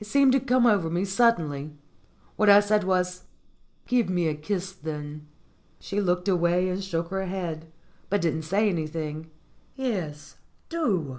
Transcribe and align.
It 0.00 0.06
seemed 0.06 0.32
to 0.32 0.40
come 0.40 0.64
over 0.64 0.88
me 0.88 1.04
suddenly. 1.04 1.76
What 2.36 2.48
I 2.48 2.60
said 2.60 2.82
was: 2.84 3.24
"Give 3.86 4.08
me 4.08 4.26
a 4.26 4.34
kiss, 4.34 4.72
then." 4.72 5.26
She 5.78 6.00
looked 6.00 6.28
away 6.28 6.70
and 6.70 6.82
shook 6.82 7.08
her 7.08 7.26
head, 7.26 7.66
but 8.08 8.22
didn't 8.22 8.44
say 8.44 8.70
anything. 8.70 9.26
"Yes, 9.76 10.36
do." 10.70 11.18